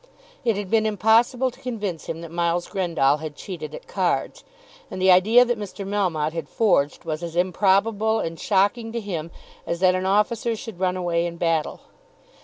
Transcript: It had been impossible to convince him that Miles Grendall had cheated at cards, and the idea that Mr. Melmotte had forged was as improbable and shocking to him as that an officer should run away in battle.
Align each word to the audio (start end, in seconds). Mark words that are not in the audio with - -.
It 0.43 0.55
had 0.57 0.71
been 0.71 0.87
impossible 0.87 1.51
to 1.51 1.59
convince 1.59 2.07
him 2.07 2.21
that 2.21 2.31
Miles 2.31 2.67
Grendall 2.67 3.17
had 3.19 3.35
cheated 3.35 3.75
at 3.75 3.85
cards, 3.87 4.43
and 4.89 4.99
the 4.99 5.11
idea 5.11 5.45
that 5.45 5.59
Mr. 5.59 5.87
Melmotte 5.87 6.33
had 6.33 6.49
forged 6.49 7.05
was 7.05 7.21
as 7.21 7.35
improbable 7.35 8.19
and 8.19 8.39
shocking 8.39 8.91
to 8.93 8.99
him 8.99 9.29
as 9.67 9.79
that 9.81 9.93
an 9.93 10.07
officer 10.07 10.55
should 10.55 10.79
run 10.79 10.97
away 10.97 11.27
in 11.27 11.37
battle. 11.37 11.81